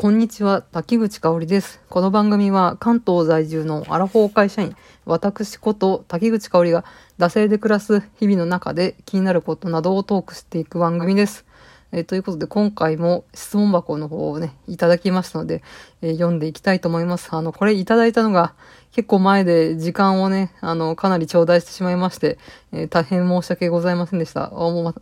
[0.00, 1.78] こんにちは、滝口香織です。
[1.90, 6.86] この番組は関東在住のアラフォー会社員、私こと滝口香織が
[7.18, 11.44] 惰性で暮らす日々の中で気になることなどをトークしていく番組です。
[11.92, 15.62] えー、ということで今回も質問箱の方をね、いただきましたので、
[16.02, 17.28] えー、読んでいきたいと思います。
[17.32, 18.54] あの、これいただいたのが
[18.92, 22.38] 結構前で時間をね、あの、かなり頂戴してしまいまして、
[22.72, 24.52] えー、大変申し訳ございませんでした。
[24.52, 24.94] おも、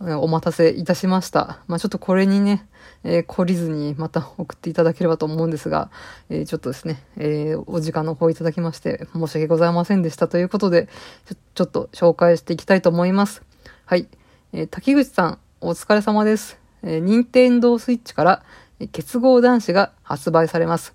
[0.00, 1.58] お待たせいたしました。
[1.66, 2.66] まあ、ちょっとこれにね、
[3.04, 5.90] えー、懲りずにまた送っていただければと思うんですが、
[6.28, 10.88] えー、ちょっとですね、えー、お時間の方いただきまして申し訳ございませんでしたということで、
[11.26, 13.42] ちょちょっと紹介していきたいと思います。
[13.84, 14.08] はい。
[14.52, 16.58] え滝口さん、お疲れ様です。
[16.82, 18.42] えー、任天堂スイッチから、
[18.90, 20.92] 結合男子が発売されます。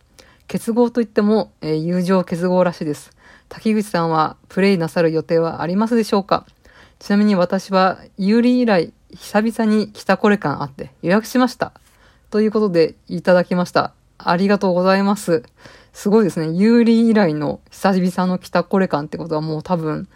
[0.47, 3.11] 結合といっても、えー、友情結合らしいです。
[3.47, 6.45] 滝口さんはプレイなさる予定はありますでしょうか？
[6.99, 11.71] ちなみに私は、有利以来、久々に来たこれ感あって予約しました。
[12.29, 13.93] ということで、いただきました。
[14.17, 15.43] ありがとうございます。
[15.93, 16.49] すごいですね。
[16.49, 20.09] 有利以来の久々の来たこれ感ってことはもう多分、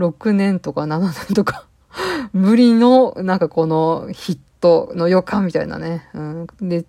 [0.00, 1.68] 6年とか7年とか
[2.34, 6.08] 無理の、なんかこのヒットの予感みたいなね。
[6.14, 6.84] うん、で、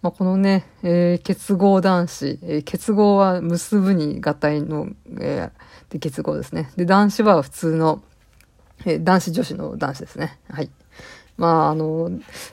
[0.00, 4.88] まあ、このね、えー、結合男子、えー、結合は結ぶに合体の、
[5.20, 6.70] えー、で結合ですね。
[6.76, 8.00] で、男子は普通の、
[8.84, 10.38] えー、男子女子の男子ですね。
[10.48, 10.70] はい。
[11.36, 12.10] まあ、あの、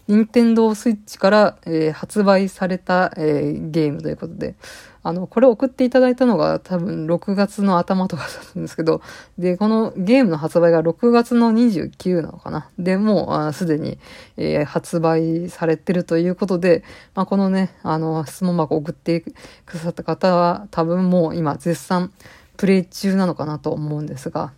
[0.08, 4.56] 任天堂スイッチから、えー、発売された、えー、ゲームということで、
[5.04, 9.02] あの、これ送っていただいたのが多分6月の頭とかだったんですけど、
[9.38, 12.70] で、このゲームの発売が6月の29なのかな。
[12.80, 14.00] で、もうすでに、
[14.38, 16.84] えー、発売されてるということで、
[17.16, 19.34] まあ、このね、あの、質問箱送ってく
[19.74, 22.12] ださった方は多分もう今絶賛
[22.56, 24.54] プレイ中なのかなと思うんですが、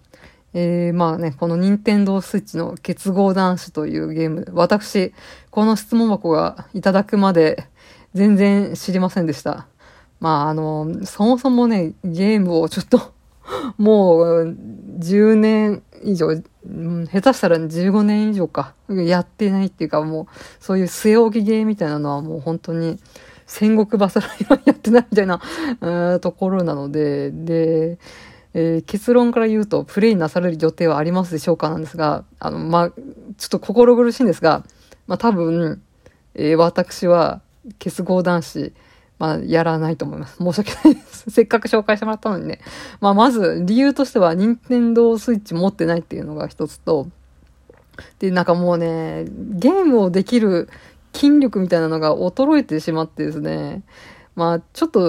[0.53, 5.13] えー、まあね、この任天堂スイッチの結合男子というゲーム、私、
[5.49, 7.67] この質問箱がいただくまで
[8.13, 9.67] 全然知りませんでした。
[10.19, 13.13] まああの、そもそもね、ゲームをちょっと
[13.77, 14.57] もう
[14.99, 20.25] 10年以上、下手したら15年以上か、やってないっていうかもう、
[20.59, 22.99] そういう据え置きゲーみたいなのはもう本当に
[23.45, 24.27] 戦国バサラ
[24.65, 25.39] やってないみたいな、
[26.19, 27.99] ところなので、で、
[28.53, 32.89] えー、結論から言うと、プレイなされる予定はありますでしょうかなんですが、あの、まあ、
[33.37, 34.63] ちょっと心苦しいんですが、
[35.07, 35.81] まあ、多分、
[36.35, 37.41] えー、私は、
[37.79, 38.73] 結合男子、
[39.17, 40.37] まあ、やらないと思います。
[40.37, 41.29] 申し訳ないです。
[41.31, 42.59] せっかく紹介してもらったのにね。
[42.99, 47.07] まあ、まず、理由としては、任天堂スイッチ持ってないっていうのが一つと、
[48.19, 50.69] で、なんかもうね、ゲームをできる
[51.13, 53.83] 筋力みたいなのが衰えてしまってですね、
[54.35, 54.99] まあ、ちょっと、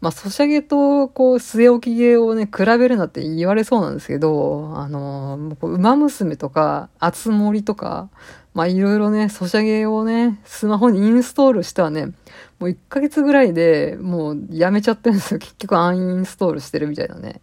[0.00, 8.08] まあ、ソシャゲと、こう、据え置き芸をね、比べるなって言われそうなんですけど、あの、馬娘とか、あつ森とか、
[8.54, 12.12] まあ、いろいろね、ソシャゲをね、スマホにインストールしてはね、
[12.58, 15.38] もう1ヶ月ぐらいでもうやめちゃってるんですよ。
[15.40, 17.40] 結局アンインストールしてるみたいなね。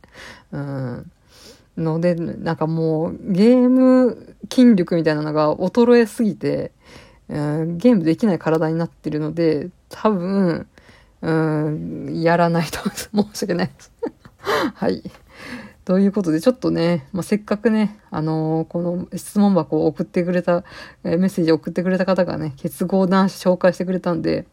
[0.52, 1.12] うん。
[1.78, 6.72] ので、なんかもう、ゲーム筋力みたいなのが衰えすぎて、
[7.28, 10.68] うん、ゲームできない体になってるので、多分、
[11.22, 12.80] うん、やらないと
[13.14, 13.92] 申し訳ないです。
[14.76, 15.03] はい。
[15.84, 20.64] ということで、ちょっとね、まあ、せっかくね、あのー、この質問箱を送ってくれた、
[21.03, 24.47] えー、メッセージを送ってくれた方がね、結合男子紹介してくれたんで、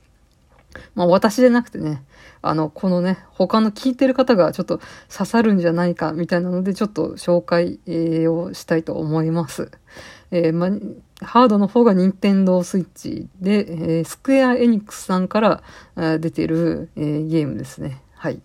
[0.95, 2.03] まあ私じゃなくてね、
[2.43, 7.79] あの、このね、他の聞いてる方がちょっと刺さるんじゃないかみたいなので、ちょっと紹介、
[8.29, 9.71] をしたいと思います。
[10.31, 10.71] えー、まあ、
[11.25, 15.63] ハードの方が任天堂スイッチで、えー、スクエアエニックスさんから
[16.19, 18.03] 出てる、えー、ゲームですね。
[18.15, 18.41] はい。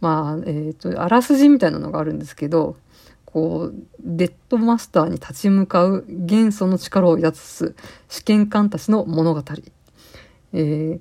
[0.00, 2.76] まあ、えっ、ー、と、あらすじみたいなのがあるんですけど、
[3.26, 7.74] こう、デッドマスターに立ち向かう元素の力を宿す
[8.08, 9.42] 試験官たちの物語。
[10.52, 11.00] えー、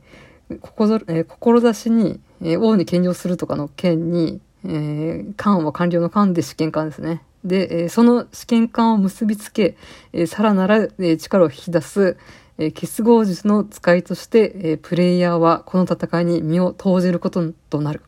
[0.57, 7.23] 志に、えー、王に献上するとかの件に、えー、官は官僚の官で試験官ですね。
[7.43, 9.77] で、えー、その試験官を結びつけ、
[10.13, 12.17] えー、さらなる、えー、力を引き出す、
[12.57, 18.01] えー、結合術の使いとして、えー、プレイヤーはこの戦いに身を投じることとなる。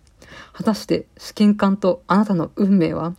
[0.54, 3.16] 果たして試験官とあなたの運命は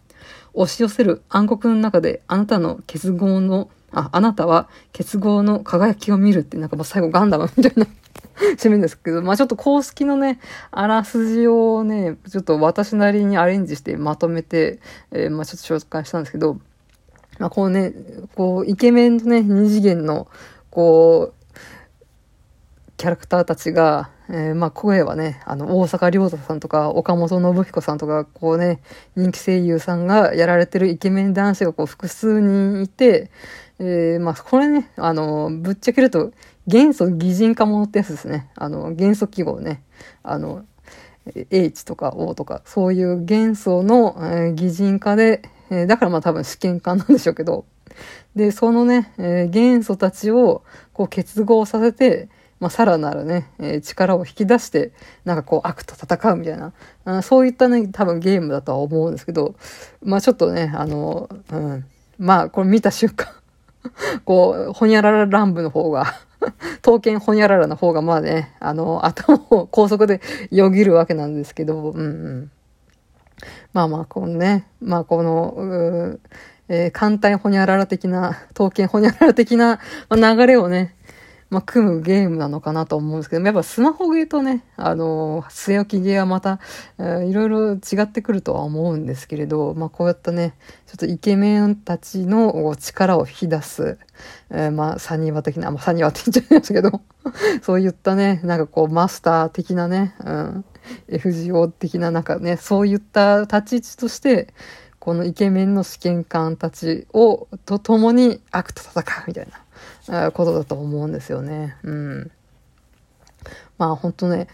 [0.55, 7.87] 押し寄せる暗黒の中であなたの結合の、あ、あなたは結合の輝きを見るってなんかもう最後ガンダムみたいな
[8.57, 10.39] 締めですけど、まあちょっと公式のね、
[10.71, 14.81] あらすじをね、ちょっと私なりにアレンジしてまとめて、
[15.11, 16.59] えー、まあちょっと紹介したんですけど、
[17.39, 17.93] まあこうね、
[18.35, 20.29] こう、イケメンとね、二次元の、
[20.71, 21.43] こう、
[22.97, 28.81] キャラクターたちが、えー、まあ声はね、あの、大阪亮太さんとか、岡本信彦さんとか、こうね、
[29.17, 33.31] 人気声優さんがやられてるイケメン男子がこう複数人いて、
[33.79, 36.33] えー、まあこれね、あの、ぶっちゃけると、
[36.67, 38.51] 元素擬人化ものってやつですね。
[38.55, 39.83] あの、元素記号ね。
[40.23, 40.65] あの、
[41.51, 47.65] H とか O とか、そういう元素の、えー、擬人化で、えー、だからまあ多分試験管なんでしょうけど、
[48.35, 50.63] で、そのね、えー、元素たちを
[50.93, 52.29] こう結合させて、
[52.59, 54.93] まあ、さらなるね、え、力を引き出して、
[55.25, 56.59] なんかこう悪と戦うみたい
[57.05, 59.57] な、そういったね、多分ゲームだとは思うんですけど、
[60.01, 61.85] まあちょっとね、あの、うん、
[62.19, 63.27] まあこれ見た瞬間
[64.25, 66.15] こう、ほにゃらら乱舞の方が
[66.83, 72.51] 刀剣ほにゃららの方がまあね、あの、頭を高速でよぎるわけなんですけど、うんうん。
[73.73, 76.19] まあまあ、このね、まあこの、
[76.69, 80.95] えー、艦隊ほにゃらら的な、刀剣ほにゃらら的な、ま、流れをね、
[81.53, 86.61] まあ、組むゲームなのかなと思うんですけど、やっぱスマホゲーとね、あの、据え置きゲーはまた、
[86.99, 90.55] えー、いろいろ違ってくるとは思うんですけれど、まあ、こうやったね、
[90.87, 93.99] ちょっとイケメンたちの力を引き出す、
[94.49, 97.03] えー、まあ、サニーバ的な、まあ、サニーバって言っちゃいましたけど、
[97.61, 100.65] そういったね、なんかこう、マスター的なね、うん、
[101.09, 104.55] FGO 的ななんかね、そういった立ち位置として、
[105.03, 109.49] このイケメンの試験官たちを、と共に悪と戦うみたい
[110.07, 111.77] なことだと思うんですよね。
[111.83, 112.31] うん。
[113.79, 114.47] まあ本当ね、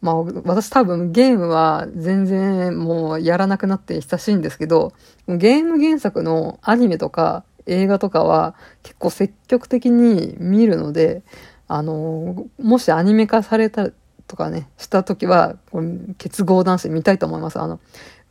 [0.00, 4.92] まあ私多分ゲームは全然もうやらなくなって久しいんですけど、
[5.26, 8.54] ゲーム原作のアニメとか映画とかは
[8.84, 11.24] 結構積極的に見るので、
[11.66, 13.90] あの、もしアニメ化された
[14.26, 15.88] とかね、した時は、これ
[16.18, 17.60] 結合男子見たいと思います。
[17.60, 17.80] あの、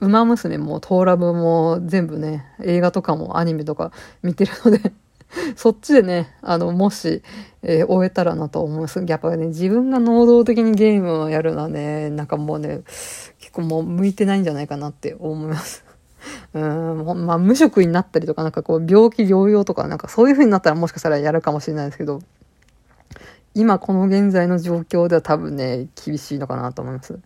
[0.02, 4.92] ウマ娘もトーラブも全部ね、映画とかもアニメとか見てるので
[5.56, 7.22] そっちでね、あの、もし、
[7.62, 9.04] えー、終えたらなと思います。
[9.08, 12.82] やっぱね、自分が能動的にゲームをやるのはね、なんかもうね、
[13.40, 15.84] 結構もう向いてないんじゃないかなって思います。
[16.54, 22.22] うん、まあ、無職になったりとか、なんかこう、病気療養とか、なんかそういう風になったらもしかしたらやるかもしれないですけど、
[23.56, 27.20] 今この現在の状況では多分ね、厳しいのかなと思います。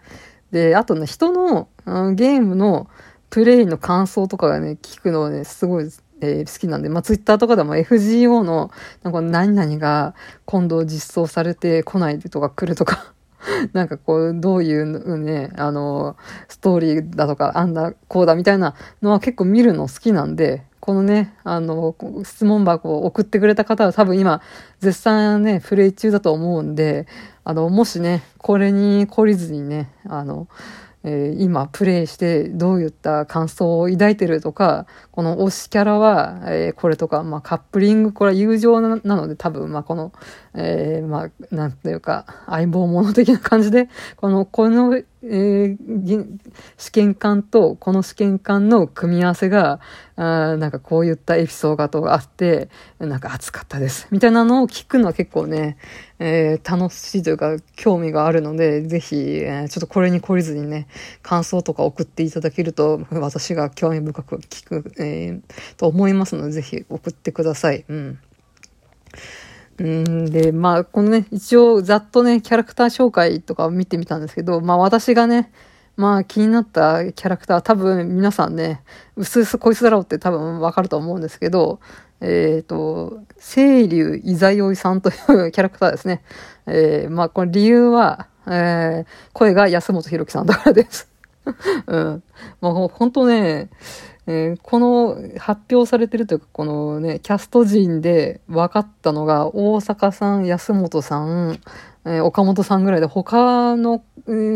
[0.51, 2.87] で、あとね、人の、うん、ゲームの
[3.29, 5.89] プレイの感想とかがね、聞くのはね、すごい、
[6.21, 8.71] えー、好きなんで、まあ、ツイッターとかでも FGO の、
[9.03, 10.15] なんか何々が
[10.45, 13.13] 今度実装されてこないとか来るとか
[13.73, 16.15] なんかこう、どういうね、あの、
[16.47, 24.41] ストーリーだとか、あんだ、こうだみたいなのは結構見るの好きなんで、このね、あの、質問箱を送ってくれた方は多分今、
[24.79, 27.07] 絶賛ね、プレイ中だと思うんで、
[27.43, 30.47] あの、もしね、これに懲りずにね、あの、
[31.03, 40.11] えー、今プレイしてどういった感想を抱いてるとか、この推しキャラは、えー、これとか、まあカップリング、これは友情なので多分、まあこの、
[40.53, 43.87] えー、まあ、なんていうか、相棒者的な感じで、
[44.17, 46.39] この、この、えー、
[46.77, 49.79] 試験官とこの試験官の組み合わせが、
[50.15, 52.69] あなんかこういったエピソードがあって、
[52.99, 54.07] なんか熱かったです。
[54.11, 55.77] みたいなのを聞くのは結構ね、
[56.19, 60.87] えー、楽しいというか興味があるので、ぜひ、えー、ちょっとこれに懲りずにね、
[61.21, 65.41] 感想とか送っていただけると、 私が興味深く聞く、えー、
[65.77, 67.85] と思いますので、ぜひ送ってください。
[67.87, 68.19] うん。
[69.79, 75.51] うんで、まあ、このね、一応ざっとね、キャラクター紹介とかを見てみたんですけど、まあ私がね、
[75.99, 78.81] まあ気になったキャラクター多分皆さんね、
[79.17, 81.81] うすうすこいつだろうって多分わかると思うんですけど、
[82.21, 86.23] えっ、ー、と、清流いざよいさんというキャラクターですね。
[86.67, 91.09] えー、まあこの理由は、えー、声が安本博樹さんだからです。
[91.87, 92.23] うん。
[92.61, 93.69] まあ本当ね、
[94.25, 101.59] えー、この発表されてるというか、このね、キャスト陣で分かったのが、大阪さん、安本さん、
[102.05, 104.01] えー、岡本さんぐらいで、他の、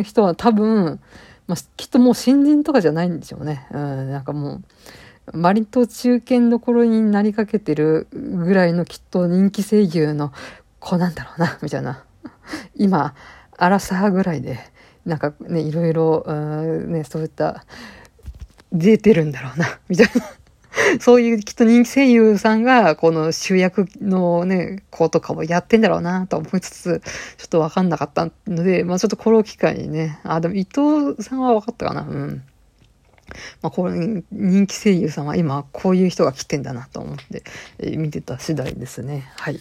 [0.03, 0.99] 人は多分、
[1.47, 3.67] まあ、きっともう新人とかじゃないんでしょうね。
[3.71, 4.61] うん、なんかも
[5.31, 10.33] う、割と中堅どころになりかけてるぐらいのきっと人気声優の
[10.79, 12.03] 子なんだろうな、みたいな。
[12.75, 13.13] 今、
[13.57, 14.59] アラサーぐらいで、
[15.05, 16.25] なんかね、いろいろ、
[16.87, 17.65] ね、そういった
[18.71, 20.42] 出てるんだろうな、みたいな。
[20.99, 27.01] そういうきっと人気声優さんが、この主役のね、子とかをやってんだろうなと思いつつ、
[27.37, 32.43] ちょっとわかんなかったので、まあちょっとこの機会にね、あ、でも伊藤さんはわかったかな、うん。
[33.61, 37.43] まあこれ、人気声優さんは今こういう人が来てんだなと思って、
[37.79, 39.31] え、見てた次第ですね。
[39.37, 39.59] はい。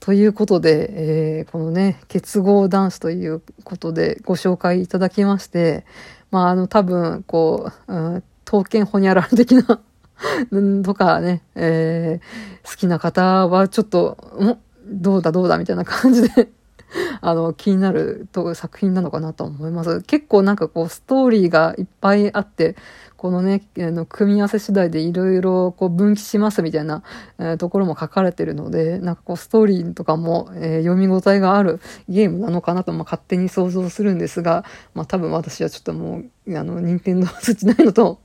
[0.00, 5.84] ということで、えー、このね、結合ダンスということでご紹介いただきまして、
[6.30, 9.80] まあ、あの、多分、こう、うん、刀剣ほにゃらら的な
[10.84, 14.58] とかね、えー、好きな方はちょっと、ん
[14.88, 16.50] どうだどうだみたいな感じで
[17.20, 20.02] あの、気になると作品なのかなと思います。
[20.02, 22.76] 結構なんかこう、ストーリーがいっぱいあって、
[23.16, 27.02] このね、あの、組み合わせ次第でいろいろこう分岐しますみたいな、
[27.38, 38.20] えー、ところも書かれてるので、なんかこうストーリーとかも、えー、読み応えがあるゲームなのかなと、まあ、勝手に想像するんですが、まあ多分私はちょっともう、あの、任天堂スイッチないのと、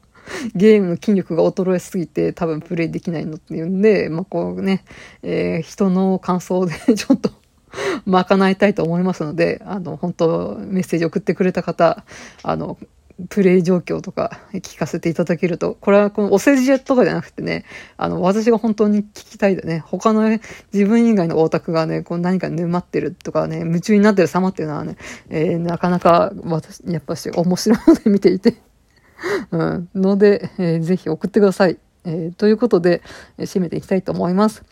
[0.56, 4.84] ゲームの筋力が衰えすぎて多分プレイできないのっていうんで、まあ、こうね、
[5.24, 7.32] えー、人の感想でちょっと
[8.06, 12.04] 賄いたいと思いますので、あの、本当メッセージ送ってくれた方、
[12.44, 12.78] あの、
[13.30, 17.66] プレイ状況とか聞かせていただけると、これはこのお世辞とかじゃなくてね、
[17.98, 20.28] あの、私が本当に聞きたいでね、他の、
[20.74, 24.98] 自分以外のオタクがね、こう何か沼ってるとかね、夢中になってる様っていうのはね、
[25.30, 28.56] えー、なかなか私、やっぱし面白いので見ていて。
[29.52, 31.78] うん、ので、えー、ぜひ送ってください。
[32.04, 33.02] えー、ということで、
[33.38, 34.64] えー、締めていきたいと思います。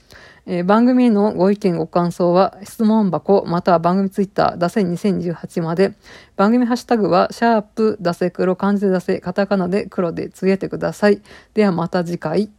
[0.46, 5.94] えー、番組へのご意見ご感想は質問箱または番組ツイッター、打線2018まで、
[6.36, 11.22] 番組ハッシュタグはシャープダセ黒漢字で出せカタカナで黒でつげてください。
[11.54, 12.50] ではまた次回。